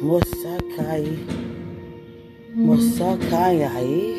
[0.00, 1.04] Mosakai.
[2.56, 4.16] Mosakayai.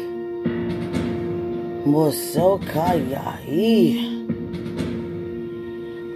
[1.85, 3.57] Mosokayai.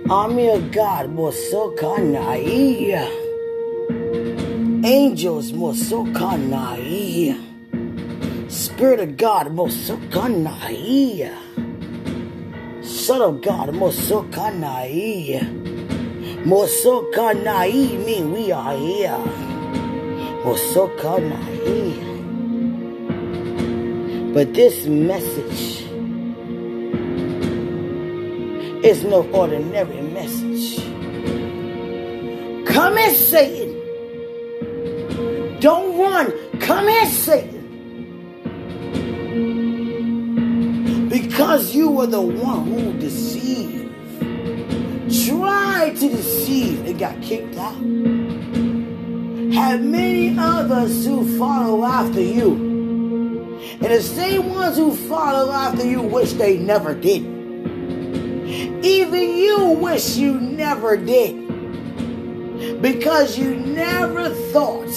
[0.07, 2.45] Army of God, Mosokanai.
[4.85, 7.35] Angels, Mosokanai.
[8.51, 11.33] Spirit of God, Mosokanai.
[12.83, 15.41] Son of God, Mosokanai.
[16.45, 19.44] Mosokanai mean we are here.
[20.45, 22.03] Mosokanai.
[24.31, 25.81] But this message
[28.85, 30.77] is no ordinary message.
[32.67, 33.71] Come here, Satan.
[35.61, 36.31] Don't run.
[36.59, 37.63] Come here, Satan.
[41.09, 43.91] Because you were the one who deceived.
[45.25, 48.24] Tried to deceive and got kicked out.
[49.55, 52.51] Have many others who follow after you.
[53.71, 57.23] And the same ones who follow after you wish they never did.
[58.83, 62.81] Even you wish you never did.
[62.81, 64.91] Because you never thought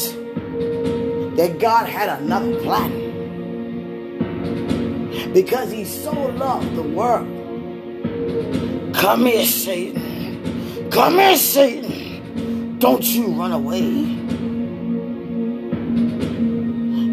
[1.37, 2.91] that God had another plan.
[5.33, 7.29] Because he so loved the world.
[8.93, 10.91] Come here, Satan.
[10.91, 12.79] Come here, Satan.
[12.81, 14.18] Don't you run away.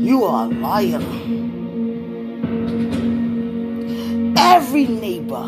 [0.05, 1.01] You are a liar.
[4.37, 5.45] Every neighbor,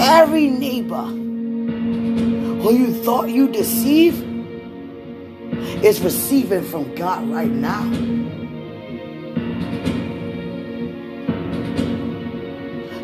[0.00, 4.24] every neighbor who you thought you deceived
[5.84, 7.82] is receiving from God right now.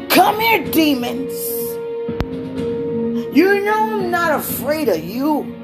[0.08, 1.32] Come here, demons.
[3.36, 5.59] You know I'm not afraid of you.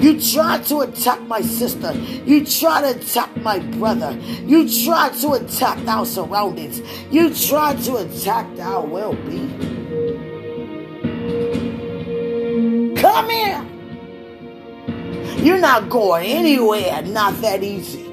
[0.00, 1.92] You tried to attack my sister.
[1.92, 4.12] You tried to attack my brother.
[4.44, 6.80] You tried to attack our surroundings.
[7.10, 9.76] You tried to attack our well being.
[12.96, 13.64] Come here.
[15.44, 18.04] You're not going anywhere, not that easy.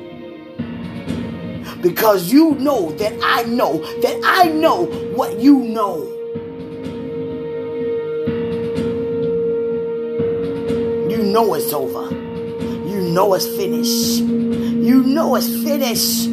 [1.82, 4.86] Because you know that I know that I know
[5.16, 6.15] what you know.
[11.36, 12.10] Know it's over.
[12.14, 14.20] You know it's finished.
[14.22, 16.28] You know it's finished.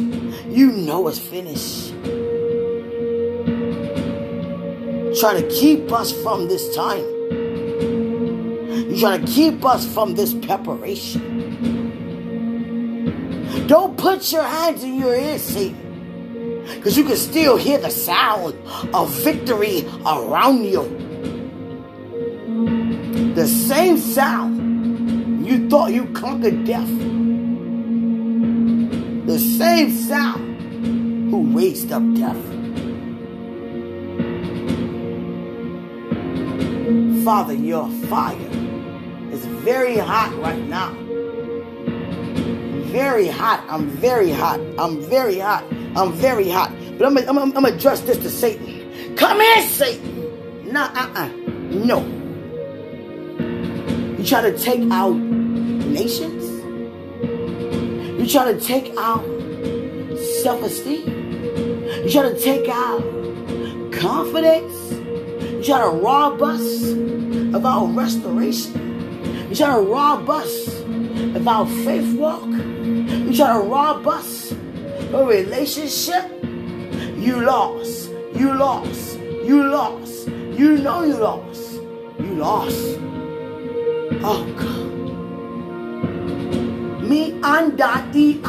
[0.47, 1.89] You know it's finished.
[5.19, 7.03] Try to keep us from this time.
[8.89, 11.21] You try to keep us from this preparation.
[13.67, 16.63] Don't put your hands in your ears, Satan.
[16.75, 18.55] Because you can still hear the sound
[18.95, 20.83] of victory around you.
[23.35, 24.52] The same sound
[25.53, 26.89] you thought you conquered death.
[29.27, 32.43] The same sound who raised up death.
[37.23, 38.35] Father, your fire
[39.31, 40.91] is very hot right now.
[42.91, 43.63] Very hot.
[43.69, 44.59] I'm very hot.
[44.79, 45.63] I'm very hot.
[45.95, 46.71] I'm very hot.
[46.97, 49.15] But I'm to address this to Satan.
[49.15, 50.73] Come here, Satan.
[50.73, 51.27] Nah, uh-uh.
[51.69, 51.99] No.
[54.17, 55.32] You try to take out
[55.93, 56.43] nations?
[58.19, 59.23] You try to take out
[60.43, 61.07] self-esteem?
[62.03, 63.01] You try to take out
[63.91, 64.91] confidence?
[65.53, 66.91] You try to rob us
[67.53, 69.49] of our restoration?
[69.49, 70.79] You try to rob us
[71.35, 72.47] of our faith walk?
[72.47, 76.29] You try to rob us of a relationship?
[77.17, 78.09] You lost.
[78.35, 79.17] You lost.
[79.19, 80.27] You lost.
[80.27, 81.73] You know you lost.
[82.19, 82.99] You lost.
[84.23, 84.92] Oh God.
[87.03, 88.39] Me anda i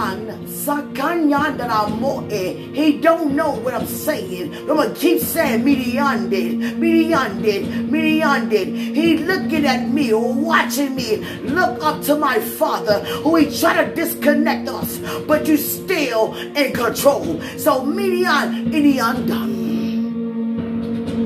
[0.66, 2.20] an moe.
[2.28, 4.54] He don't know what I'm saying.
[4.54, 8.94] I'm gonna keep saying medianded, medianded, medianded.
[8.94, 13.95] He looking at me, watching me, look up to my father, who he try to
[13.95, 17.41] disconnect us, but you still in control.
[17.59, 19.65] So median idiandam.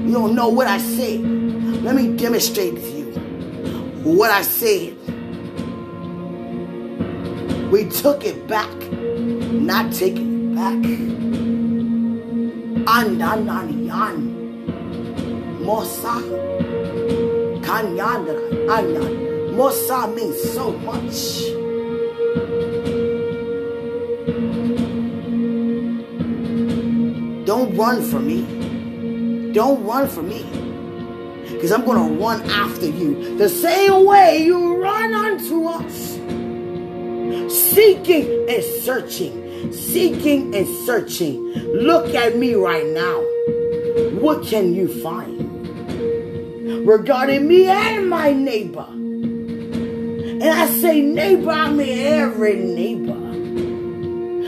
[0.07, 1.21] You don't know what I said.
[1.83, 3.05] Let me demonstrate to you
[4.03, 4.97] what I said.
[7.71, 8.75] We took it back,
[9.53, 10.79] not taking it back.
[12.89, 14.17] Andananiyan.
[15.61, 16.15] Mosa.
[17.61, 18.35] Kanyandra.
[18.73, 19.13] Anyan.
[19.53, 21.19] Mosa means so much.
[27.45, 29.53] Don't run from me.
[29.53, 30.43] Don't run from me.
[31.53, 33.37] Because I'm going to run after you.
[33.37, 35.67] The same way you run unto
[37.51, 41.41] seeking and searching, seeking and searching.
[41.73, 43.23] Look at me right now.
[44.21, 45.39] What can you find
[46.87, 48.87] regarding me and my neighbor?
[50.41, 53.29] And I say neighbor, I mean every neighbor.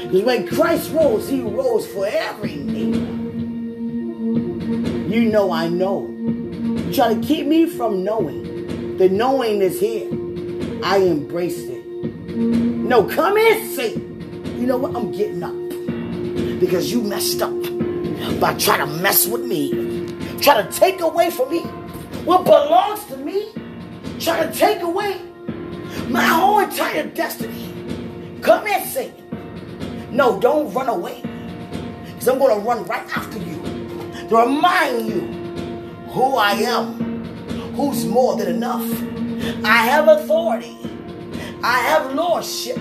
[0.06, 3.18] Because when Christ rose, he rose for every neighbor.
[5.08, 6.08] You know I know.
[6.08, 8.96] You try to keep me from knowing.
[8.98, 10.08] The knowing is here.
[10.84, 11.69] I embrace it.
[12.40, 14.58] No, come in, Satan.
[14.58, 14.96] You know what?
[14.96, 15.54] I'm getting up.
[16.58, 17.52] Because you messed up
[18.40, 20.06] by trying to mess with me.
[20.40, 21.60] Try to take away from me
[22.24, 23.52] what belongs to me.
[24.18, 25.20] Try to take away
[26.08, 28.38] my whole entire destiny.
[28.40, 30.08] Come in, Satan.
[30.10, 31.22] No, don't run away.
[32.04, 33.60] Because I'm going to run right after you
[34.28, 35.20] to remind you
[36.10, 37.24] who I am,
[37.74, 38.90] who's more than enough.
[39.62, 40.76] I have authority,
[41.62, 42.78] I have lordship,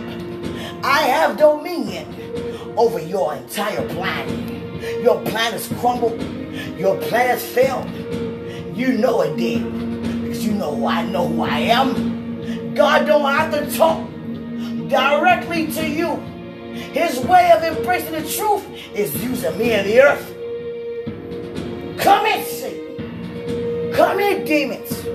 [0.83, 4.47] I have dominion over your entire plan.
[5.03, 6.21] Your plan has crumbled,
[6.77, 7.89] your plan has failed.
[8.77, 9.63] You know it did
[10.21, 12.73] because you know I know who I am.
[12.73, 14.07] God don't have to talk
[14.87, 16.15] directly to you.
[16.93, 18.65] His way of embracing the truth
[18.95, 20.25] is using me and the earth.
[21.99, 23.93] Come in, Satan.
[23.93, 25.08] Come in, demons.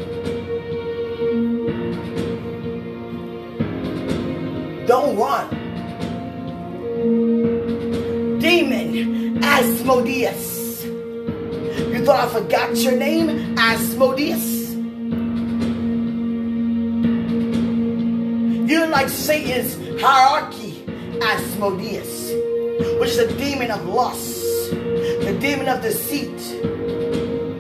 [4.87, 5.49] Don't run.
[8.39, 10.85] Demon Asmodeus.
[10.85, 13.57] You thought I forgot your name?
[13.59, 14.75] Asmodeus?
[18.69, 20.85] You're like Satan's hierarchy,
[21.23, 22.31] Asmodeus,
[23.01, 26.37] which is a demon of lust, the demon of deceit,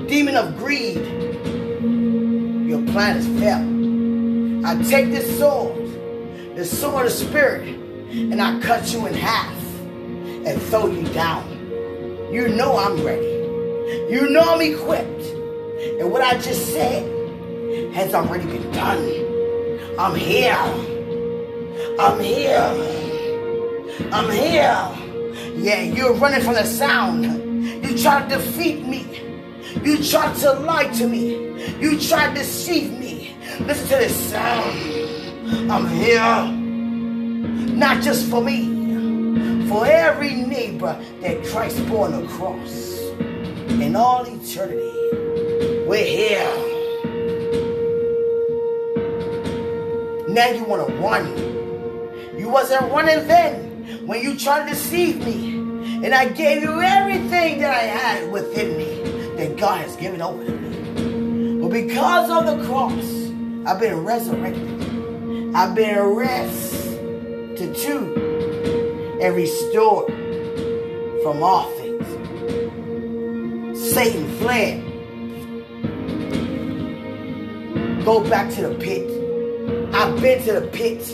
[0.09, 0.99] demon of greed.
[2.69, 4.67] Your plan is failed.
[4.67, 5.84] I take this sword
[6.55, 7.67] the sword of spirit,
[8.11, 9.57] and I cut you in half
[10.47, 11.51] and throw you down.
[12.33, 13.27] You know I'm ready.
[14.09, 15.25] You know I'm equipped.
[16.01, 17.05] And what I just said
[17.93, 19.03] has already been done.
[19.99, 20.55] I'm here.
[21.99, 23.05] I'm here.
[24.13, 24.89] I'm here.
[25.57, 27.25] Yeah, you're running from the sound.
[27.85, 29.07] You try to defeat me.
[29.83, 31.81] You try to lie to me.
[31.81, 33.37] You try to deceive me.
[33.61, 34.94] Listen to this sound.
[35.71, 36.47] I'm here,
[37.75, 42.99] not just for me, for every neighbor that Christ bore on the cross.
[43.71, 46.75] In all eternity, we're here.
[50.29, 52.39] Now you want to run.
[52.39, 55.55] You wasn't running then when you tried to deceive me.
[56.05, 60.45] And I gave you everything that I had within me that God has given over
[60.45, 61.61] to me.
[61.61, 63.31] But because of the cross,
[63.67, 64.84] I've been resurrected.
[65.57, 70.13] I've been arrested too and restored
[71.23, 72.05] from all things.
[73.93, 74.83] Satan fled.
[78.05, 79.09] Go back to the pit.
[79.95, 81.09] I've been to the pit.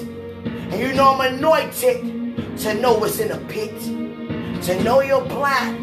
[0.45, 3.79] And you know I'm anointed to know what's in the pit.
[4.65, 5.77] To know your plan.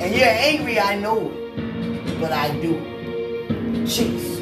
[0.00, 2.18] And you're angry, I know it.
[2.18, 2.80] But I do.
[3.84, 4.33] Jesus.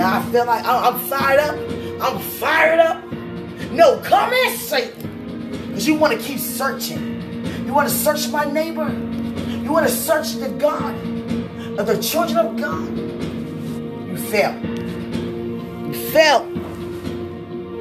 [0.00, 1.54] Now I feel like I'm fired up.
[2.00, 3.04] I'm fired up.
[3.70, 5.66] No, come in, Satan.
[5.68, 7.66] Because you want to keep searching.
[7.66, 8.88] You want to search my neighbor.
[8.88, 10.94] You want to search the God
[11.78, 12.96] of the children of God.
[14.08, 14.58] You fail.
[15.86, 16.50] You fail.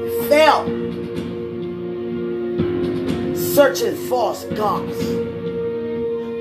[0.04, 0.66] You fail.
[3.38, 5.02] Searching false gods.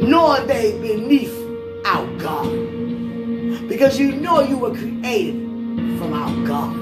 [0.03, 1.39] Knowing they beneath
[1.87, 2.49] our God.
[3.69, 5.48] Because you know you were created
[5.97, 6.75] from our God.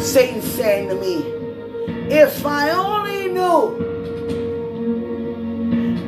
[0.00, 1.24] Satan saying to me,
[2.12, 3.76] if I only knew,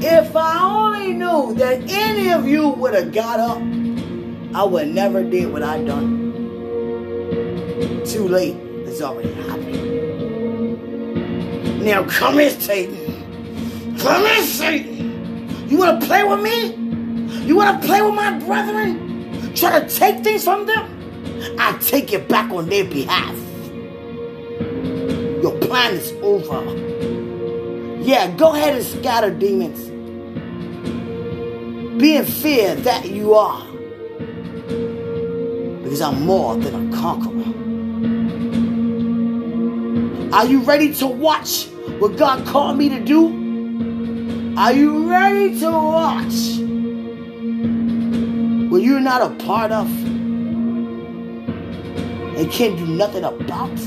[0.00, 3.58] if I only knew that any of you would have got up,
[4.54, 6.20] I would never did what I done.
[8.04, 8.56] Too late.
[8.86, 9.92] It's already happened.
[11.82, 13.96] Now come here, Satan.
[13.98, 15.68] Come here, Satan.
[15.68, 16.81] You want to play with me?
[17.52, 19.52] You want to play with my brethren?
[19.54, 20.88] Try to take things from them?
[21.58, 23.36] I take it back on their behalf.
[25.42, 26.64] Your plan is over.
[28.00, 29.80] Yeah, go ahead and scatter demons.
[32.00, 33.66] Be in fear that you are.
[35.82, 37.52] Because I'm more than a conqueror.
[40.34, 41.66] Are you ready to watch
[41.98, 44.54] what God called me to do?
[44.56, 46.62] Are you ready to watch
[48.72, 49.86] what you're not a part of?
[52.34, 53.78] and can't do nothing about?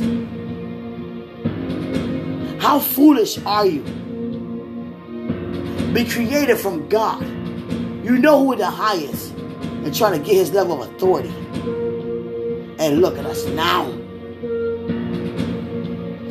[2.61, 3.81] How foolish are you?
[5.91, 7.23] Be created from God.
[8.05, 11.33] You know who the highest and trying to get his level of authority.
[12.77, 13.87] And look at us now.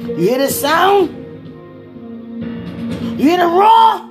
[0.07, 1.11] You hear the sound?
[3.19, 4.11] You hear the roar?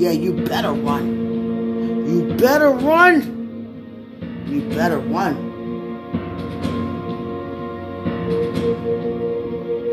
[0.00, 1.25] Yeah, you better run.
[2.06, 4.44] You better run.
[4.46, 5.34] You better run.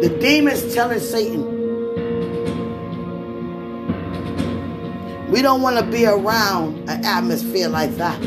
[0.02, 1.42] The demons telling Satan,
[5.32, 8.22] we don't want to be around an atmosphere like that.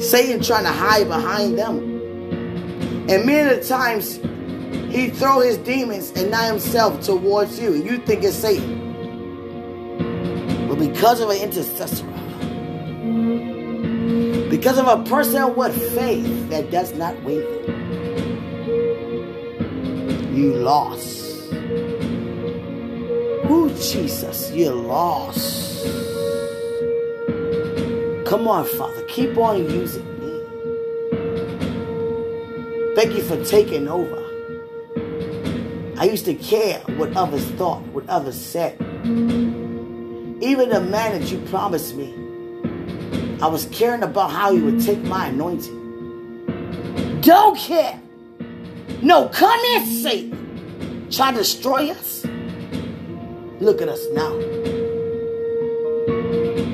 [0.00, 1.78] Satan trying to hide behind them.
[3.10, 4.16] And many times,
[4.88, 7.74] he throw his demons and not himself towards you.
[7.74, 8.85] You think it's Satan.
[10.76, 12.06] But because of an intercessor,
[14.50, 17.72] because of a person with faith that does not waver,
[20.32, 21.52] you lost.
[23.50, 25.86] Ooh, Jesus, you lost.
[28.26, 30.42] Come on, Father, keep on using me.
[32.96, 34.22] Thank you for taking over.
[35.98, 38.76] I used to care what others thought, what others said.
[40.40, 42.14] Even the man that you promised me,
[43.40, 47.20] I was caring about how you would take my anointing.
[47.22, 48.00] Don't care.
[49.02, 51.08] No, come here, Satan.
[51.10, 52.26] Try to destroy us.
[53.60, 54.36] Look at us now.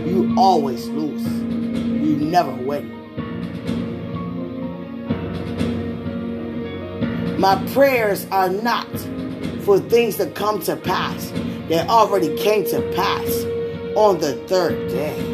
[0.06, 1.22] You always lose.
[1.22, 2.90] You never win.
[7.38, 8.88] My prayers are not
[9.62, 11.32] for things to come to pass.
[11.68, 13.44] They already came to pass
[13.96, 15.32] on the third day.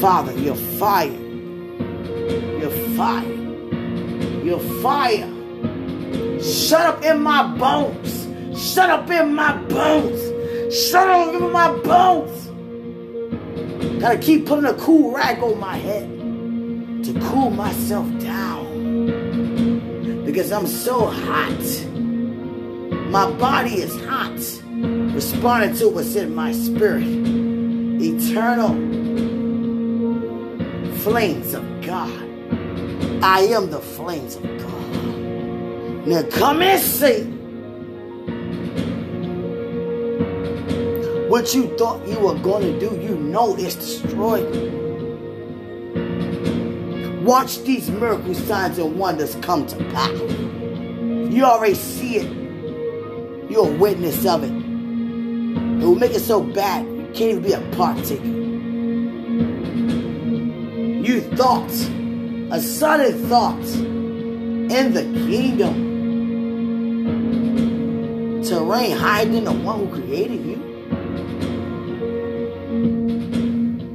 [0.00, 1.10] Father, you're fire.
[2.58, 3.32] You're fire.
[4.44, 5.32] You're fire.
[6.42, 8.26] Shut up in my bones.
[8.56, 10.20] Shut up in my bones.
[10.74, 12.46] Shut up in my bones.
[14.00, 16.08] Gotta keep putting a cool rag on my head
[17.04, 18.64] to cool myself down
[20.24, 21.95] because I'm so hot.
[23.16, 24.36] My body is hot,
[25.14, 27.02] responding to what's in my spirit.
[27.02, 28.74] Eternal
[30.98, 32.12] flames of God.
[33.24, 36.06] I am the flames of God.
[36.06, 37.22] Now come and see
[41.30, 43.00] what you thought you were going to do.
[43.00, 44.44] You know it's destroyed.
[47.24, 50.20] Watch these miracle signs and wonders come to pass.
[51.32, 52.45] You already see it.
[53.56, 54.50] You're a witness of it.
[54.52, 58.22] It will make it so bad you can't even be a partaker.
[61.02, 61.70] You thought,
[62.52, 65.74] a sudden thought in the kingdom
[68.42, 70.60] to reign higher than the one who created you.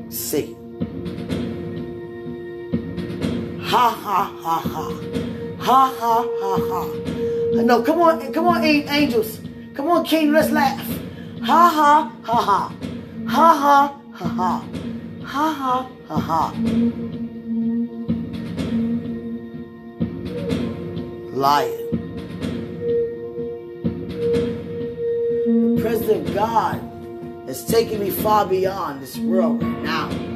[0.09, 0.55] See.
[3.61, 4.89] Ha ha ha ha.
[5.59, 6.83] Ha ha ha ha.
[7.61, 9.40] No, come on, come on, angels.
[9.73, 10.85] Come on, King, let's laugh.
[11.43, 12.73] Ha ha ha ha.
[13.27, 14.65] Ha ha ha ha.
[15.23, 16.53] Ha ha ha ha.
[21.33, 21.77] Lion.
[25.75, 30.30] The presence of God is taking me far beyond this world right now.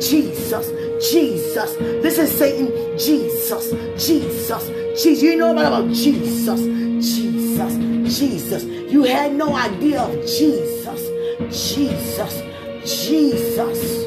[0.00, 0.70] Jesus,
[1.10, 1.74] Jesus.
[1.76, 2.98] This is Satan.
[2.98, 4.70] Jesus, Jesus,
[5.02, 5.22] Jesus.
[5.22, 6.60] You know about Jesus,
[7.04, 7.76] Jesus,
[8.18, 8.64] Jesus.
[8.64, 11.08] You had no idea of Jesus,
[11.50, 12.42] Jesus,
[12.84, 14.06] Jesus.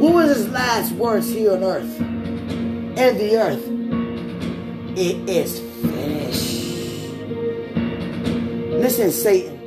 [0.00, 2.00] What was his last words here on earth?
[2.00, 3.66] And the earth.
[4.96, 6.60] It is finished.
[8.80, 9.59] Listen, Satan.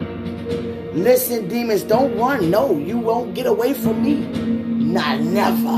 [0.93, 2.51] Listen, demons, don't run.
[2.51, 4.15] No, you won't get away from me.
[4.93, 5.77] Not never.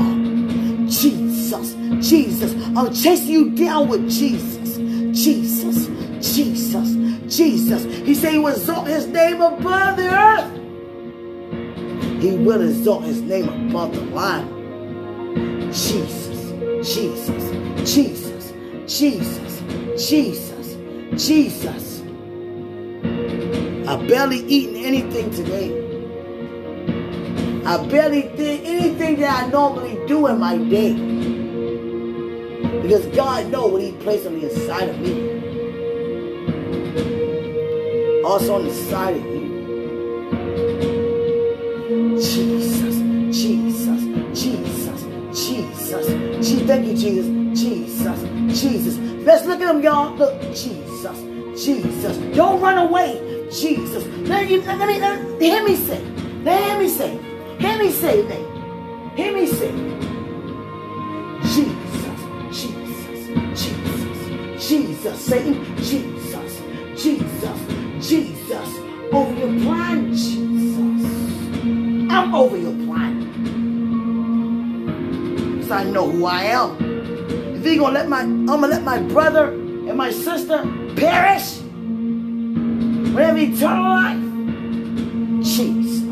[0.88, 1.74] Jesus,
[2.06, 2.54] Jesus.
[2.76, 4.76] I'm chasing you down with Jesus.
[5.16, 5.86] Jesus,
[6.20, 6.94] Jesus,
[7.34, 7.84] Jesus.
[7.84, 10.52] He said he will exalt his name above the earth.
[12.20, 14.52] He will exalt his name above the line.
[15.72, 17.50] Jesus, Jesus,
[17.90, 18.52] Jesus,
[18.86, 19.62] Jesus,
[19.96, 20.76] Jesus,
[21.16, 21.95] Jesus.
[23.88, 25.70] I barely eaten anything today.
[27.64, 30.94] I barely did anything that I normally do in my day.
[32.82, 35.14] Because God knows what He placed on the inside of me.
[38.24, 39.46] Also on the side of you.
[42.20, 42.96] Jesus,
[43.30, 44.02] Jesus,
[44.34, 45.02] Jesus,
[45.32, 46.06] Jesus.
[46.48, 47.26] Gee, thank you, Jesus.
[47.60, 48.22] Jesus,
[48.60, 48.98] Jesus.
[49.24, 50.14] Let's look at him, y'all.
[50.16, 51.20] Look, Jesus,
[51.64, 52.16] Jesus.
[52.36, 54.04] Don't run away, Jesus.
[54.28, 56.04] Let me, let me, let hear me say.
[56.44, 57.18] Let me say.
[57.58, 59.16] Hear me say, name.
[59.16, 59.72] Hear me say.
[61.42, 62.20] Jesus,
[62.52, 65.20] Jesus, Jesus, Jesus.
[65.24, 66.60] Satan, Jesus,
[66.96, 67.60] Jesus,
[68.06, 68.68] Jesus.
[69.12, 71.06] Over your plan, Jesus.
[72.12, 73.14] I'm over your plan.
[75.54, 76.76] Because I know who I am.
[77.56, 80.62] If he gonna let my I'm gonna let my brother and my sister
[80.96, 81.60] perish
[83.16, 84.20] when have eternal life.
[85.42, 86.02] Jesus.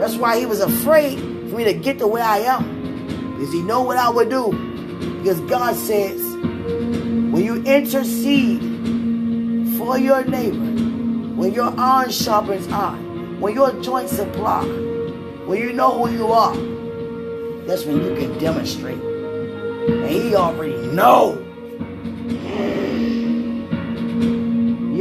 [0.00, 3.34] That's why he was afraid for me to get to where I am.
[3.34, 4.50] Because he know what I would do.
[5.18, 8.62] Because God says, when you intercede
[9.76, 10.56] for your neighbor,
[11.36, 14.64] when your iron sharpens iron, when your joints supply,
[15.44, 16.56] when you know who you are,
[17.66, 18.98] that's when you can demonstrate.
[19.02, 21.41] And he already know.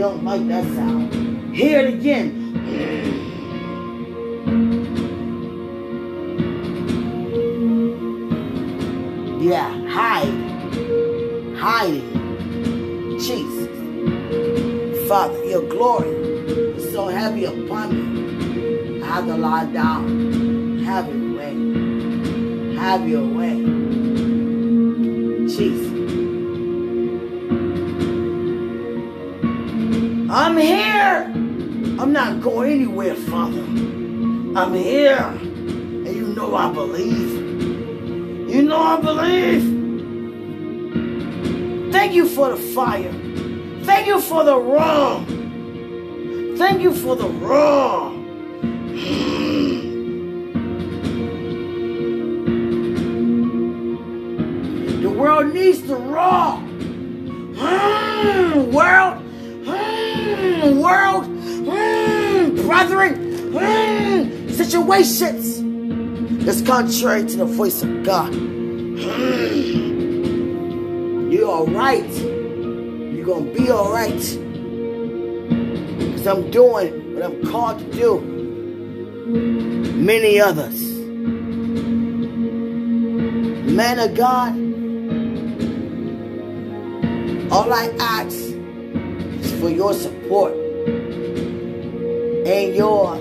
[0.02, 1.56] Don't like that sound.
[1.56, 2.28] Hear it again.
[9.40, 10.34] Yeah, hide.
[11.56, 13.20] Hiding.
[13.20, 13.70] Jesus.
[15.08, 19.04] Father, your glory is so heavy upon me.
[19.04, 20.80] I have to lie down.
[20.80, 22.76] Have your way.
[22.76, 23.58] Have your way.
[25.48, 25.91] Jesus.
[30.34, 31.26] I'm here.
[32.00, 33.60] I'm not going anywhere, Father.
[33.60, 35.18] I'm here.
[35.18, 38.50] And you know I believe.
[38.50, 39.82] You know I believe.
[41.92, 43.12] Thank you for the fire.
[43.84, 45.26] Thank you for the wrong.
[46.58, 48.26] Thank you for the wrong.
[55.02, 56.58] The world needs the raw.
[57.54, 59.21] Mm, world,
[60.70, 63.16] world, mm, brethren,
[63.52, 65.62] mm, situations
[66.46, 68.32] that's contrary to the voice of God.
[68.34, 69.92] Mm.
[71.32, 72.10] You're all right.
[72.12, 74.12] You're going to be all right.
[75.98, 78.20] Because I'm doing what I'm called to do.
[79.96, 80.82] Many others.
[83.72, 84.54] Man of God,
[87.52, 88.51] all I ask
[89.44, 90.54] is for your support
[92.46, 93.16] and your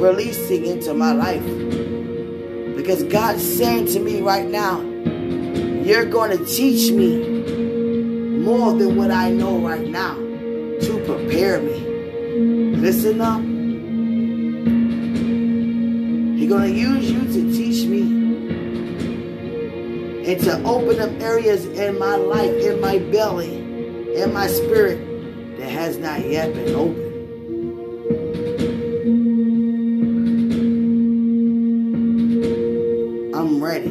[0.00, 1.44] releasing into my life.
[2.76, 7.40] Because God's saying to me right now, you're going to teach me
[8.38, 11.78] more than what I know right now to prepare me.
[12.76, 13.40] Listen up.
[16.38, 18.00] He's going to use you to teach me
[20.32, 23.59] and to open up areas in my life, in my belly,
[24.14, 24.98] in my spirit
[25.58, 27.10] that has not yet been opened.
[33.34, 33.90] I'm ready.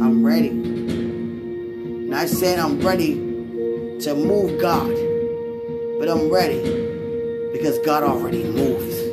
[0.00, 0.48] I'm ready.
[0.48, 4.94] And I said I'm ready to move God,
[5.98, 6.60] but I'm ready
[7.52, 9.11] because God already moved.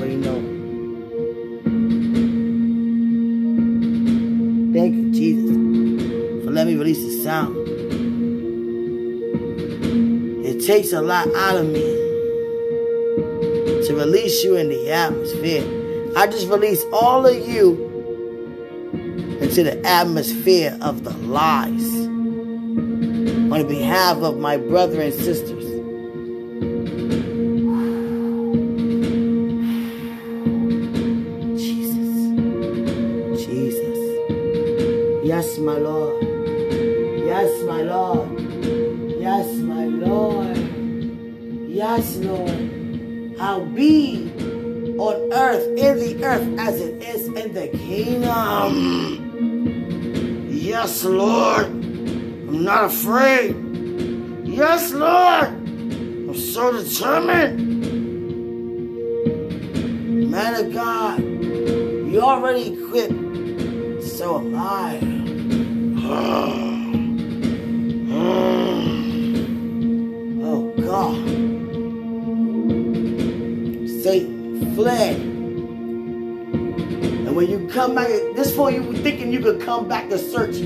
[0.00, 0.40] Already know.
[4.72, 5.50] Thank you, Jesus,
[6.44, 7.56] for letting me release the sound.
[10.46, 11.82] It takes a lot out of me
[13.86, 15.64] to release you in the atmosphere.
[16.16, 17.88] I just release all of you
[19.40, 22.06] into the atmosphere of the lies
[23.52, 25.59] on behalf of my brother and sisters.
[50.82, 51.66] Yes, Lord.
[51.66, 53.54] I'm not afraid.
[54.46, 55.48] Yes, Lord.
[55.48, 57.60] I'm so determined.
[60.30, 63.12] Man of God, you already equipped
[64.02, 64.96] so am I.
[70.48, 71.26] oh God.
[74.02, 75.29] Satan fled.
[77.30, 80.56] And when you come back, this for you thinking you could come back to search.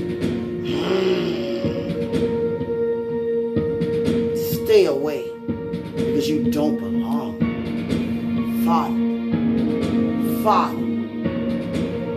[4.63, 5.29] Stay away
[5.95, 7.37] because you don't belong.
[8.65, 8.97] Father.
[10.41, 10.81] Father.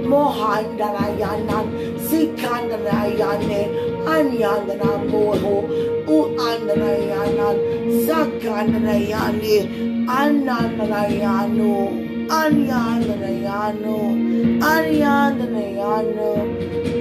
[0.09, 1.67] Mohandarayanan,
[2.09, 3.69] Sikandarayane,
[4.07, 5.69] Anyandana Moho,
[6.09, 7.57] Uandarayanan,
[8.09, 10.09] Sakandarayane,
[12.29, 14.13] Anandarayano,
[14.61, 16.45] Anyandarayano,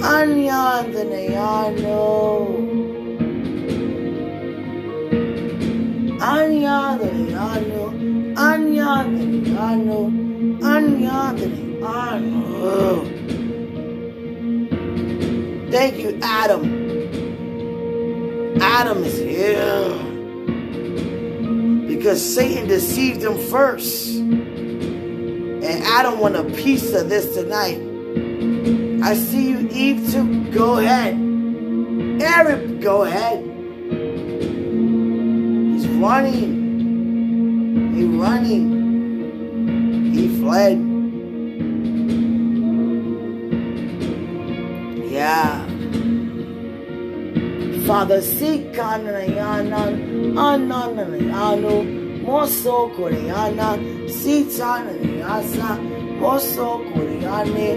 [0.00, 2.00] Anyandarayano.
[6.18, 7.84] Anyandarayano,
[8.34, 10.00] Anyandarayano,
[10.62, 12.42] Anyandarayano.
[15.70, 16.62] Thank you, Adam.
[18.62, 19.92] Adam is here.
[21.86, 24.17] Because Satan deceived him first.
[25.68, 27.78] And Adam want a piece of this tonight.
[29.02, 30.50] I see you, Eve, too.
[30.50, 31.14] Go ahead.
[32.22, 33.44] Eric, go ahead.
[35.74, 36.54] He's running.
[37.94, 38.66] He's running.
[40.14, 40.78] He fled.
[45.12, 45.66] Yeah.
[47.86, 53.68] Father, seek Kananayanan, Ananayano, Moso Koreana,
[54.06, 55.70] Sitanayasa,
[56.20, 57.68] Moso Koreane,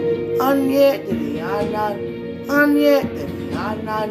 [0.48, 1.96] Anye Dilianan,
[2.60, 4.10] Anye Dilianan,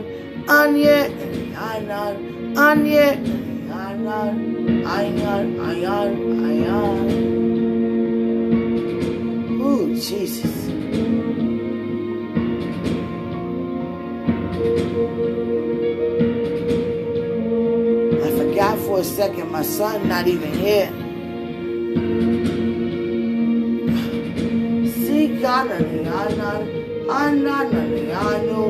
[0.49, 2.15] Anye Dilianan,
[2.57, 4.35] Anye Dilianan,
[4.97, 6.13] Ayan, Ayan,
[6.49, 7.07] Ayan.
[9.61, 10.57] Ooh, Jesus.
[19.05, 20.91] Second my son not even here.
[24.93, 26.63] Sikanani anan,
[27.09, 28.63] ananani anu,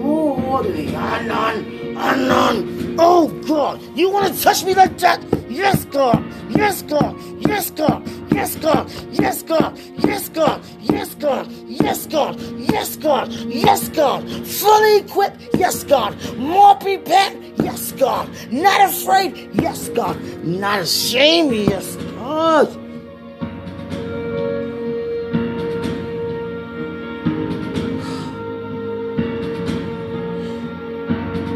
[0.00, 1.56] muhori anan,
[1.96, 2.96] anan.
[2.98, 5.20] Oh God, you want to touch me like that?
[5.48, 6.24] Yes, God.
[6.50, 7.14] Yes, God.
[7.46, 8.08] Yes, God.
[8.32, 8.90] Yes, God.
[9.12, 9.78] Yes, God.
[9.98, 10.60] Yes, God.
[10.80, 11.50] Yes, God.
[11.68, 12.40] Yes, God.
[12.40, 13.28] Yes, God.
[13.30, 14.28] Yes, God.
[14.46, 15.40] Fully equipped.
[15.58, 16.16] Yes, God.
[16.36, 17.36] More prepared.
[17.62, 18.28] Yes, God.
[18.50, 19.50] Not afraid.
[19.60, 20.20] Yes, God.
[20.44, 21.54] Not ashamed.
[21.54, 22.68] Yes, God.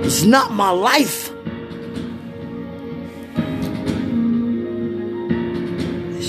[0.04, 1.32] It's not my life.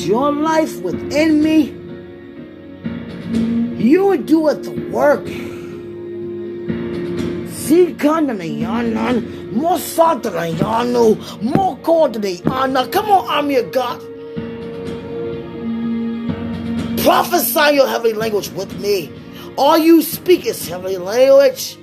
[0.05, 1.75] Your life within me.
[3.83, 5.25] You would do it the work.
[7.45, 12.91] Sikandanayanan, more Satanayano, more Kodayana.
[12.91, 14.01] Come on, I'm your God.
[17.03, 19.11] Prophesy your heavenly language with me.
[19.57, 21.77] All you speak is heavenly language.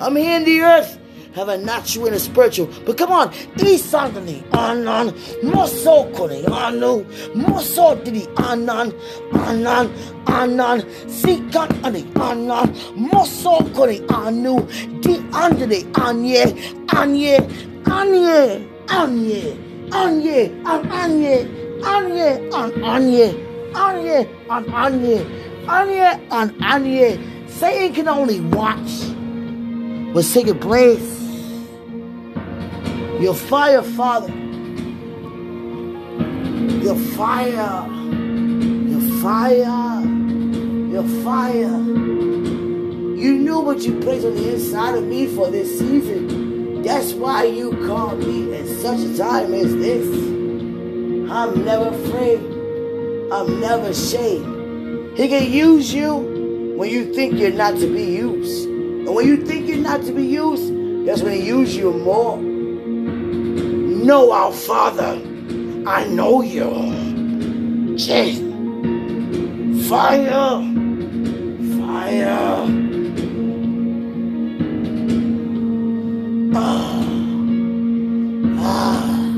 [0.00, 0.95] I'm here in the earth.
[1.36, 2.66] Have a natural and a spiritual.
[2.86, 5.10] But come on, Isandani Anan,
[5.42, 8.94] Moso Kone Anu, Moso Didi Anan,
[9.34, 9.92] Anan,
[10.26, 14.66] Anan, Sikan Ani Anan, Moso Kone Anu,
[15.02, 17.36] Di Andade Anye, Anye,
[17.84, 19.56] Anye, Anye,
[19.90, 21.46] Anye, An Anye,
[21.82, 23.28] Anye, An Anye,
[23.74, 27.50] Anye, An Anye, Anye, An Anye.
[27.50, 29.02] Satan can only watch
[30.14, 31.25] what's taking place.
[33.20, 34.28] Your fire, Father.
[36.84, 37.88] Your fire.
[38.88, 40.02] Your fire.
[40.92, 41.80] Your fire.
[43.16, 46.82] You knew what you placed on the inside of me for this season.
[46.82, 50.06] That's why you called me at such a time as this.
[51.30, 52.40] I'm never afraid.
[53.32, 55.16] I'm never ashamed.
[55.16, 58.68] He can use you when you think you're not to be used.
[58.68, 60.70] And when you think you're not to be used,
[61.06, 62.36] that's when he uses you more
[64.06, 65.20] know our Father.
[65.84, 67.96] I know you.
[67.96, 68.36] Jay.
[69.88, 70.62] Fire.
[71.76, 72.66] Fire.
[76.54, 77.02] Ah.
[78.60, 79.32] Ah.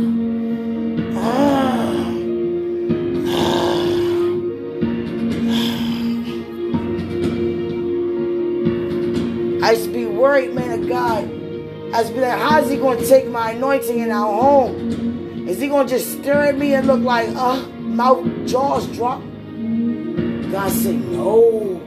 [1.17, 2.05] Ah.
[9.63, 11.38] I used to be worried, man of God.
[11.97, 15.49] Used be like, how's he going to take my anointing in our home?
[15.49, 19.21] Is he going to just stare at me and look like, uh, mouth, jaws drop?
[19.21, 21.81] God said, no.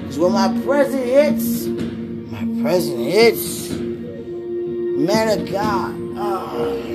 [0.00, 3.70] Because when my present hits, my present hits.
[3.70, 5.94] Man of God.
[6.18, 6.92] Oh.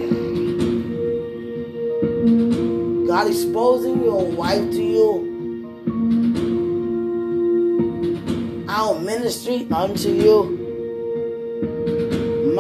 [3.08, 5.28] God exposing your wife to you.
[8.70, 10.61] Our ministry unto you.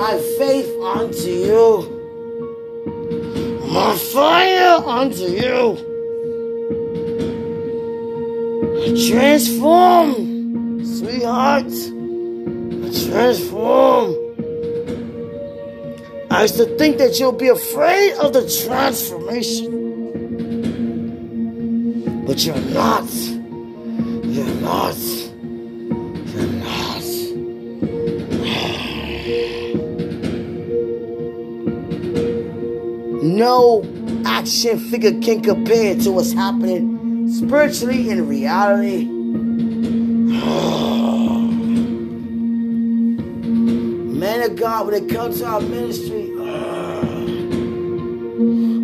[0.01, 1.65] My faith unto you.
[3.71, 5.77] My fire unto you.
[9.07, 11.69] Transform, sweetheart.
[13.05, 14.15] Transform.
[16.31, 19.69] I used to think that you'll be afraid of the transformation.
[22.25, 23.07] But you're not.
[24.25, 25.20] You're not.
[33.41, 33.81] No
[34.23, 39.05] action figure can compare to what's happening spiritually in reality.
[44.21, 46.29] Man of God, when it comes to our ministry,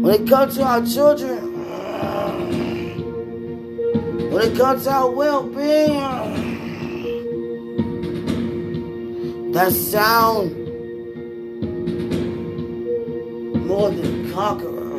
[0.01, 1.37] when it comes to our children,
[4.31, 6.01] when it comes to our well-being,
[9.51, 10.56] that sound
[13.65, 14.97] more than conqueror.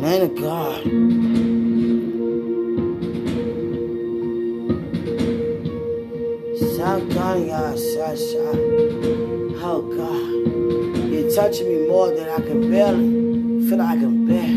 [0.00, 0.84] Man of God.
[9.66, 14.48] Oh God, you're touching me more than I can barely feel like I can bear.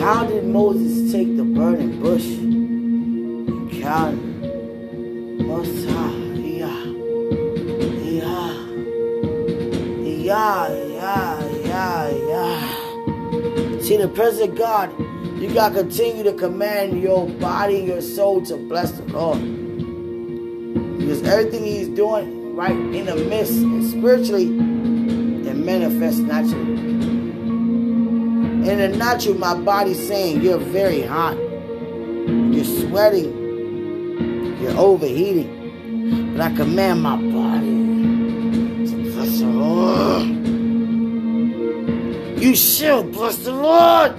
[0.00, 3.70] How did Moses take the burning bush and
[13.96, 14.90] See, the present God,
[15.40, 19.40] you got to continue to command your body, your soul to bless the Lord.
[20.98, 24.48] Because everything he's doing right in the midst and spiritually,
[25.48, 26.72] it manifests naturally.
[28.70, 31.38] In the natural, my body's saying you're very hot.
[31.38, 34.58] You're sweating.
[34.60, 36.34] You're overheating.
[36.36, 37.95] But I command my body
[42.36, 44.14] You shall bless the Lord.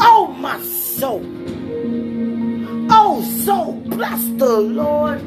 [0.00, 1.24] Oh, my soul.
[2.90, 5.20] Oh, soul, bless the Lord.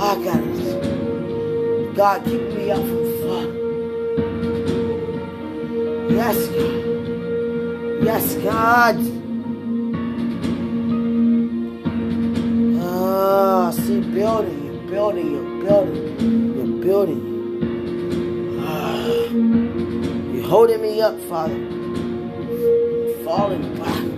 [0.00, 1.94] I got it.
[1.96, 3.50] God, keep me up from flood.
[6.10, 8.04] Yes, God.
[8.04, 8.96] Yes, God.
[12.80, 17.22] Ah, see, building, building, building, building.
[18.60, 19.06] Ah,
[20.34, 21.54] you're holding me up, Father.
[21.54, 24.08] I'm falling back.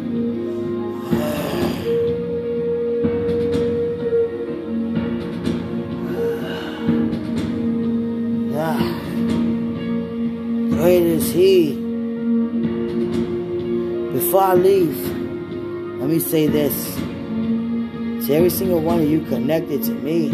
[10.81, 11.75] Great is He.
[14.13, 14.97] Before I leave,
[16.01, 16.95] let me say this.
[18.27, 20.31] To every single one of you connected to me,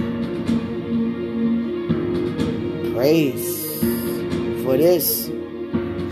[2.97, 3.61] praise
[4.65, 5.29] for this,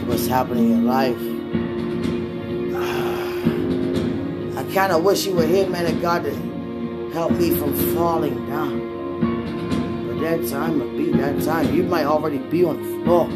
[0.05, 1.17] what's happening in life.
[4.59, 8.47] I kind of wish you were here, man of God, to help me from falling
[8.49, 10.09] down.
[10.09, 11.75] But that time will be that time.
[11.75, 13.31] You might already be on the floor.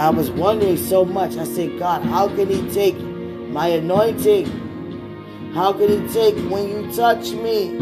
[0.00, 1.36] I was wondering so much.
[1.36, 2.96] I said, God, how can He take
[3.50, 4.46] my anointing?
[5.52, 7.74] How can He take when you touch me?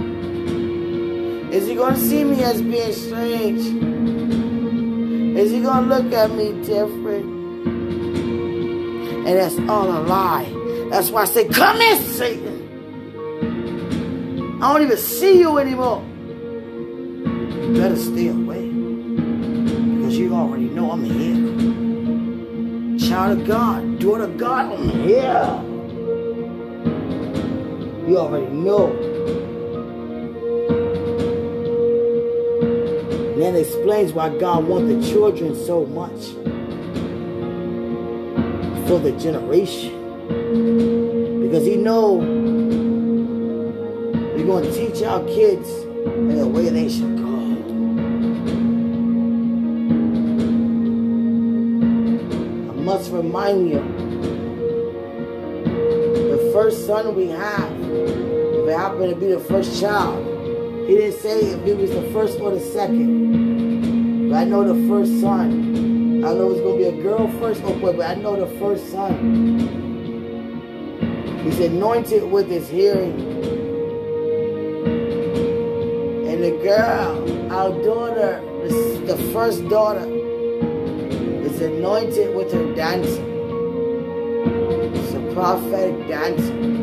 [1.54, 3.85] Is He going to see me as being strange?
[5.36, 7.26] Is He going to look at me different?
[9.26, 10.52] And that's all a lie.
[10.90, 12.56] That's why I say, Come in, Satan.
[14.62, 16.02] I don't even see you anymore.
[17.62, 18.68] You better stay away.
[18.68, 21.46] Because you already know I'm here
[23.16, 25.62] child of God, daughter of God, I'm here.
[28.08, 28.92] You already know.
[33.36, 36.32] And that explains why God wants the children so much.
[38.88, 39.92] For the generation.
[41.42, 42.14] Because He know
[44.34, 47.26] we're going to teach our kids in the way they should go.
[52.70, 53.82] I must remind you
[56.30, 60.35] the first son we have, if it happened to be the first child,
[60.86, 64.30] he didn't say if it was the first or the second.
[64.30, 66.24] But I know the first son.
[66.24, 68.36] I know it's going to be a girl first oh, or boy, but I know
[68.36, 69.82] the first son.
[71.42, 73.20] He's anointed with his hearing.
[76.28, 78.40] And the girl, our daughter,
[79.06, 83.26] the first daughter, is anointed with her dancing.
[84.94, 86.75] It's a prophetic dancing.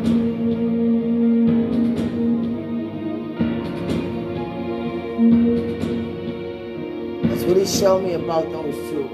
[7.54, 9.08] He showed me about those two.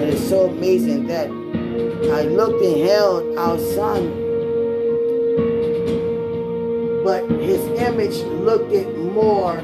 [0.00, 4.08] It is so amazing that I looked and held our son,
[7.04, 9.58] but his image looked it more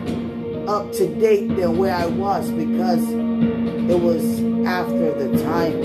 [0.69, 4.23] up to date than where I was because it was
[4.67, 5.83] after the time.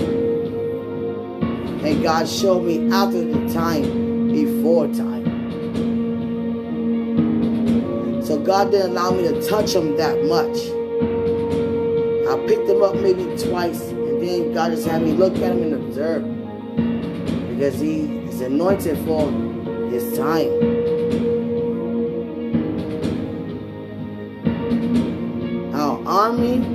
[1.84, 5.24] And God showed me after the time, before time.
[8.24, 10.56] So God didn't allow me to touch him that much.
[12.28, 15.62] I picked him up maybe twice and then God just had me look at him
[15.62, 16.24] and observe.
[17.50, 19.30] Because he is anointed for
[19.90, 20.50] his time.
[25.74, 26.73] Our army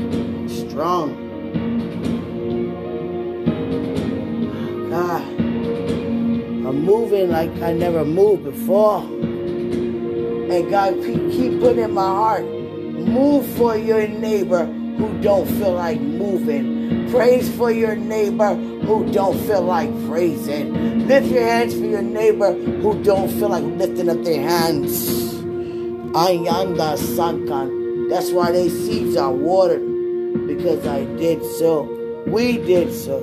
[7.10, 9.02] moving like I never moved before.
[9.02, 16.00] And God keep putting in my heart, move for your neighbor who don't feel like
[16.00, 21.08] moving Praise for your neighbor who don't feel like praising.
[21.08, 25.34] Lift your hands for your neighbor who don't feel like lifting up their hands.
[26.14, 28.10] Ayanda Sankan.
[28.10, 29.82] That's why they seeds are watered.
[30.48, 31.84] Because I did so.
[32.28, 33.20] We did so.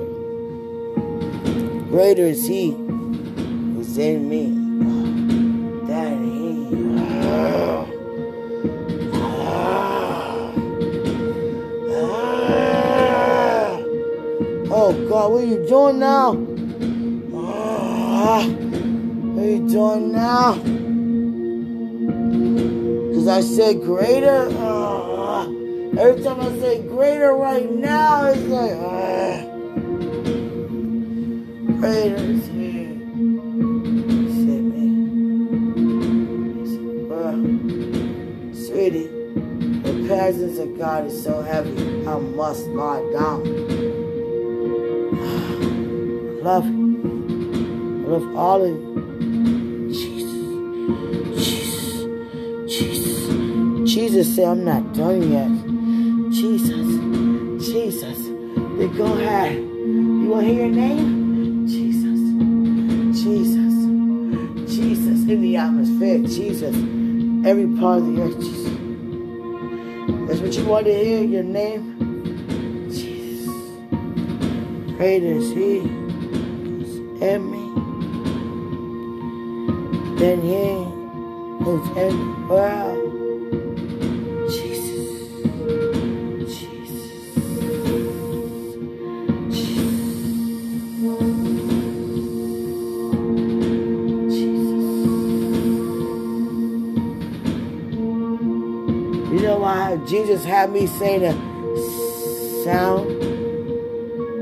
[1.89, 2.86] Greater is he
[3.97, 4.45] in me
[5.87, 6.37] That he.
[14.69, 16.33] Oh God, what are you doing now?
[19.33, 20.53] What are you doing now?
[23.09, 24.49] Because I said greater.
[24.49, 25.47] Uh,
[25.97, 29.43] every time I say greater right now, it's like, uh,
[31.79, 32.56] greater
[40.27, 43.47] presence of God is so heavy, I must lie down
[45.15, 46.65] I love.
[46.65, 49.89] I love all of you.
[49.93, 50.33] Jesus.
[51.47, 52.03] Jesus.
[52.67, 53.89] Jesus.
[53.89, 55.49] Jesus said, I'm not done yet.
[56.33, 56.87] Jesus.
[57.65, 58.17] Jesus.
[58.17, 59.55] Then go ahead.
[59.55, 61.67] You want to hear your name?
[61.69, 62.19] Jesus.
[63.23, 63.75] Jesus.
[64.75, 65.29] Jesus.
[65.29, 66.19] In the atmosphere.
[66.19, 66.75] Jesus.
[67.47, 68.37] Every part of the earth.
[68.41, 68.86] Jesus.
[70.27, 72.89] That's what you want to hear, your name?
[72.89, 73.53] Jesus.
[74.97, 75.79] Great is He
[77.25, 77.67] in me
[80.17, 80.73] Then he
[81.63, 82.96] who's in the world.
[100.27, 101.31] Why have me say the
[102.65, 103.07] sound?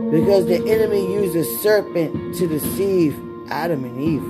[0.09, 3.15] Because the enemy used a serpent to deceive
[3.49, 4.23] Adam and Eve.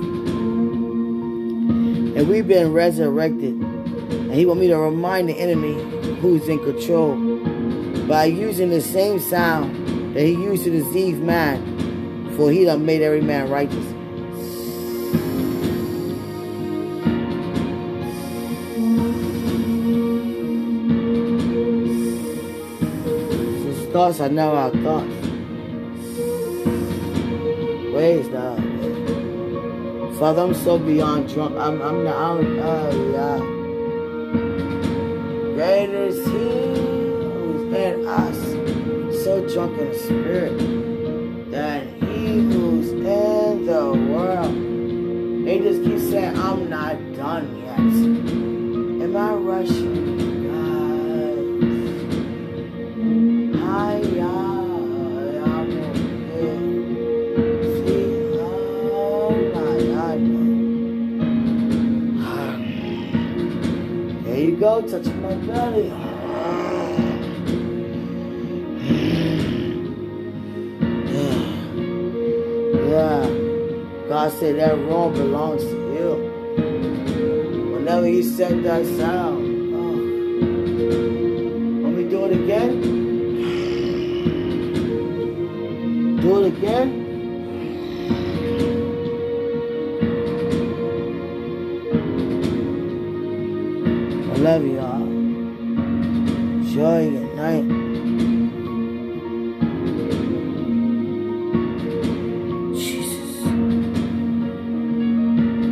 [2.16, 3.54] And we've been resurrected.
[3.54, 5.74] And he want me to remind the enemy
[6.16, 7.16] who's in control
[8.06, 13.00] by using the same sound that he used to deceive man, for he done made
[13.00, 13.95] every man righteous.
[23.96, 25.26] Thoughts are never our thoughts
[27.94, 28.56] ways now.
[30.18, 31.56] Father, I'm so beyond drunk.
[31.56, 33.38] I'm, I'm not, I'm, oh, yeah.
[35.54, 38.38] Greater is He who's in us,
[39.24, 40.58] so drunk in spirit,
[41.50, 45.46] than He who's in the world.
[45.46, 47.78] They just keep saying, I'm not done yet.
[49.04, 50.35] Am I rushing?
[64.78, 65.88] Oh, touching my belly.
[72.90, 73.24] Yeah.
[74.06, 76.10] God said that room belongs to you.
[77.72, 79.94] Whenever He said that sound, oh.
[81.82, 82.72] Let me do it again?
[86.20, 87.05] Do it again?
[94.46, 95.02] You are.
[96.62, 97.66] Enjoy your night.
[102.76, 103.42] Jesus.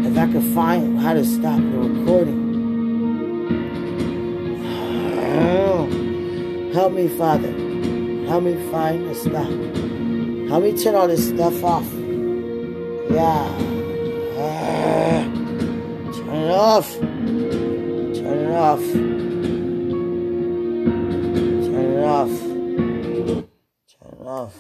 [0.07, 2.43] If I could find how to stop the recording.
[6.75, 7.53] Help me, Father.
[8.27, 9.47] Help me find the stop.
[10.49, 11.87] Help me turn all this stuff off.
[13.09, 13.47] Yeah.
[16.12, 16.99] turn it off.
[18.35, 18.80] Turn it off.
[18.80, 19.05] Turn
[21.78, 22.32] it off.
[23.93, 24.55] Turn it off.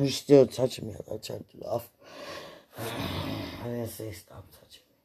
[0.00, 0.94] You're still touching me.
[1.12, 1.88] I turned it off.
[2.76, 2.82] I
[3.62, 4.96] didn't say stop touching me.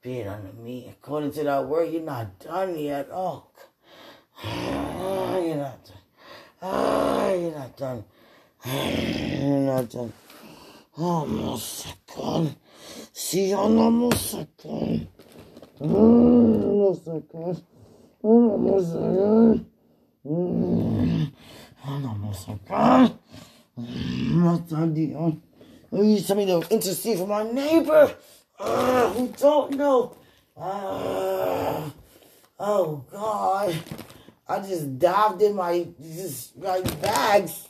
[0.00, 0.94] Being under me.
[0.96, 3.08] According to that word, you're not done yet.
[3.10, 3.46] Oh,
[4.44, 5.98] you're not done.
[6.62, 8.04] Ah, you're not done.
[8.64, 10.12] You're not done.
[10.98, 12.54] Oh mon sapin,
[13.14, 15.06] si j'en ai mon sapin,
[15.80, 17.54] oh mon sapin,
[18.22, 19.64] oh mon sapin,
[20.26, 23.10] oh non mon sapin,
[24.54, 25.32] attendez, oh,
[25.92, 28.14] need somebody to intercede for my neighbor?
[28.58, 30.14] Uh, who don't know.
[30.54, 31.88] Uh,
[32.60, 33.74] oh God,
[34.46, 37.66] I just dived in my just my bags.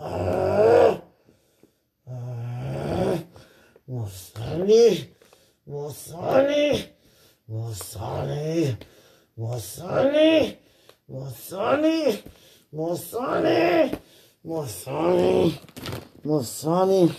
[0.00, 1.00] Uh,
[3.88, 5.06] Mosani,
[5.68, 6.88] Mosani,
[7.48, 8.76] Mosani,
[9.38, 10.56] Mosani,
[11.08, 12.22] Mosani,
[12.74, 13.98] Mosani,
[14.44, 15.58] Mosani,
[16.24, 17.14] Mosani.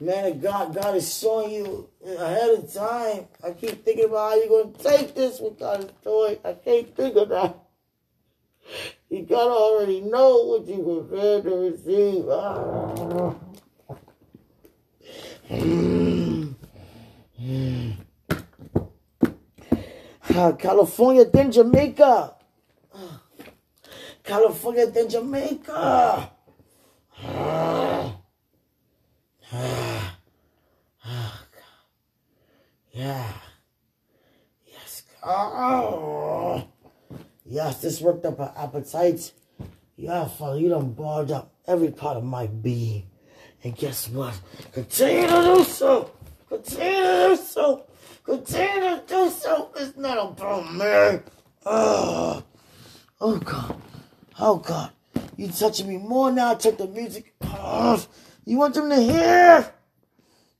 [0.00, 3.26] Man of God, God is showing you ahead of time.
[3.44, 6.38] I keep thinking about how you're going to take this, what God doing.
[6.44, 7.58] I can't think of that.
[9.10, 12.28] You gotta already know what you're prepared to receive.
[12.28, 13.34] Ah.
[15.50, 16.54] Mm.
[20.34, 22.34] Ah, California, then Jamaica.
[22.94, 23.22] Ah,
[24.22, 25.72] California, then Jamaica.
[25.74, 26.30] Ah.
[32.92, 33.32] Yeah.
[34.66, 35.02] Yes.
[35.24, 36.68] Oh.
[37.46, 39.32] Yes, this worked up our appetite.
[39.96, 43.08] Yeah, Father, you done barred up every part of my being.
[43.64, 44.40] And guess what?
[44.72, 46.10] Continue to do so.
[46.48, 47.84] Continue to do so.
[48.24, 49.70] Continue to do so.
[49.76, 51.20] It's not about me.
[51.66, 52.42] Oh,
[53.20, 53.82] oh God.
[54.38, 54.92] Oh God.
[55.36, 56.54] you're touching me more now.
[56.54, 58.08] Take the music off.
[58.44, 59.72] You want them to hear?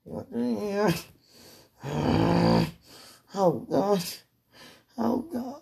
[0.05, 0.95] You want them to hear?
[3.35, 4.05] Oh God.
[4.97, 5.61] Oh God.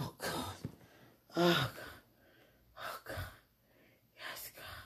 [0.00, 0.44] Oh God.
[1.34, 1.70] Oh God.
[2.76, 3.16] Oh God.
[4.16, 4.82] Yes, God.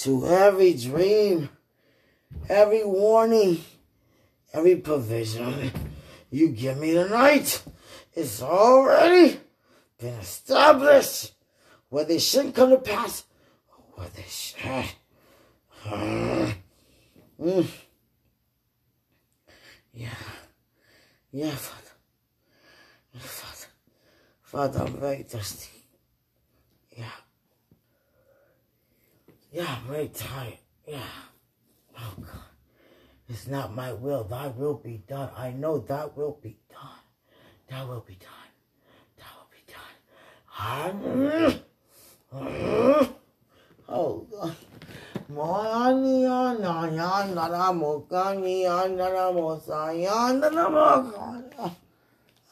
[0.00, 1.50] To every dream,
[2.48, 3.62] every warning,
[4.50, 5.70] every provision
[6.30, 7.62] you give me tonight
[8.14, 9.38] is already
[9.98, 11.34] been established.
[11.90, 13.24] Where they shouldn't come to pass,
[13.68, 14.86] or where they should.
[15.84, 16.52] Uh,
[17.42, 17.66] mm.
[19.92, 20.08] Yeah.
[21.30, 21.90] Yeah, Father.
[23.18, 23.66] Father.
[24.40, 25.84] Father, I'm very thirsty.
[26.96, 27.10] Yeah.
[29.52, 30.58] Yeah, I'm very tired.
[30.86, 31.00] Yeah.
[31.98, 32.50] Oh, God.
[33.28, 34.24] It's not my will.
[34.24, 35.30] Thy will be done.
[35.36, 36.80] I know that will be done.
[37.68, 38.28] That will be done.
[39.16, 39.96] That will be done.
[43.88, 44.56] Oh God.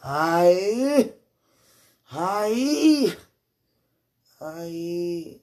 [0.00, 1.10] Hi.
[2.04, 3.16] Hi.
[4.40, 5.40] Hi.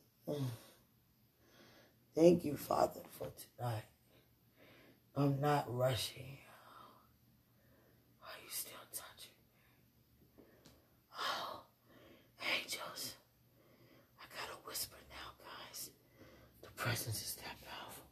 [2.15, 3.83] Thank you, Father, for tonight.
[5.15, 6.37] I'm not rushing.
[8.23, 9.47] Are you still touching me?
[11.19, 11.61] Oh,
[12.57, 13.15] angels.
[14.19, 15.89] I gotta whisper now, guys.
[16.61, 18.05] The presence is that powerful.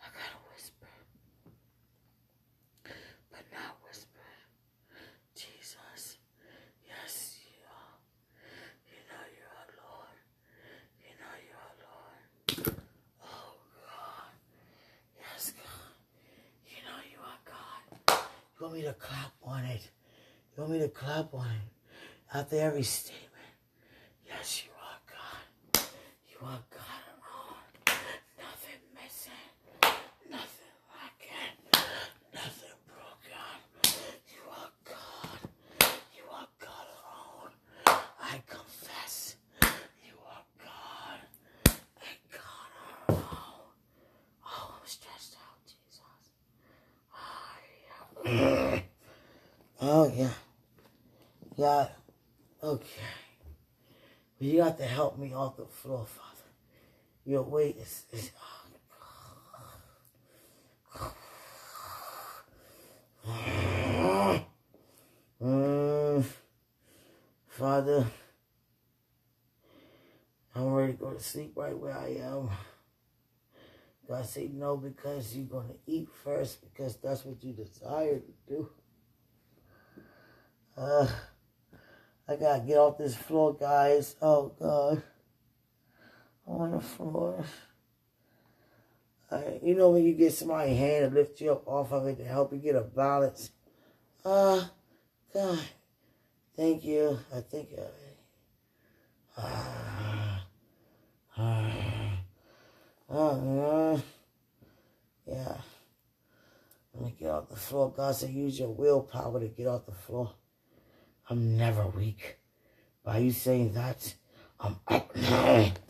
[0.00, 0.88] I gotta whisper.
[3.30, 4.26] But not whisper.
[5.34, 6.18] Jesus.
[6.86, 7.98] Yes, you are.
[8.86, 10.16] You know you are Lord.
[11.00, 12.76] You know you are Lord.
[13.24, 13.54] Oh,
[13.86, 14.32] God.
[15.18, 15.94] Yes, God.
[16.68, 17.82] You know you are God.
[18.60, 19.90] You want me to clap on it?
[20.56, 22.32] You want me to clap on it?
[22.32, 23.20] After every statement.
[24.26, 25.84] Yes, you are God.
[26.30, 27.58] You are God alone.
[28.38, 29.32] Nothing missing.
[30.30, 31.82] Nothing lacking.
[49.84, 50.30] Oh, yeah.
[51.56, 51.88] Yeah.
[52.62, 52.86] Okay.
[54.38, 56.28] But you got to help me off the floor, Father.
[57.24, 58.04] Your weight is.
[58.12, 58.30] is
[65.42, 66.24] mm,
[67.48, 68.06] Father,
[70.54, 72.50] I'm ready to go to sleep right where I am.
[74.08, 78.32] God say no because you're going to eat first because that's what you desire to
[78.48, 78.68] do.
[80.76, 81.06] Uh,
[82.28, 84.16] I got to get off this floor, guys.
[84.20, 85.02] Oh, God.
[86.46, 87.44] On the floor.
[89.62, 92.24] You know when you get somebody's hand to lift you up off of it to
[92.24, 93.50] help you get a balance?
[94.24, 94.64] Uh,
[95.32, 95.58] God.
[96.54, 97.18] Thank you.
[97.34, 97.68] I think
[99.36, 99.40] I...
[99.40, 100.38] Uh,
[101.38, 101.70] uh,
[103.10, 103.98] uh,
[105.26, 105.56] yeah.
[106.94, 107.90] Let me get off the floor.
[107.96, 110.34] God said use your willpower to get off the floor.
[111.30, 112.36] I'm never weak.
[113.02, 114.14] By you saying that,
[114.60, 115.72] I'm up now.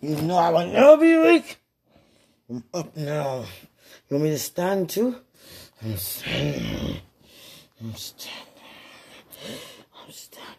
[0.00, 1.58] You know I will never be weak.
[2.48, 3.44] I'm up now.
[4.08, 5.16] You want me to stand too?
[5.82, 7.00] I'm standing.
[7.80, 8.44] I'm standing.
[9.96, 10.56] I'm standing.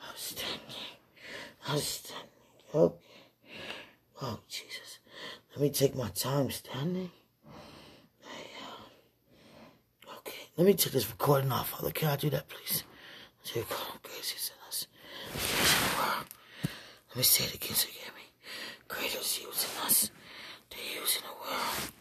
[0.00, 0.60] I'm standing.
[1.68, 2.28] I'm standing.
[2.74, 2.96] Okay.
[4.22, 4.98] Oh, Jesus.
[5.50, 7.10] Let me take my time standing.
[10.18, 10.48] Okay.
[10.56, 11.90] Let me take this recording off, Father.
[11.90, 12.82] Can I do that, please?
[13.44, 13.66] Take.
[17.08, 18.17] Let me say it again so you
[18.90, 18.96] me.
[18.96, 19.22] Greater
[19.64, 20.10] in us
[20.70, 21.97] than he in the world.